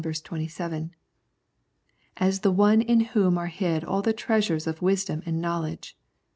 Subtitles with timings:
[0.03, 0.95] 27),
[2.17, 5.97] as the One in Whom are hid all the treasures of wisdom and knowledge (ch.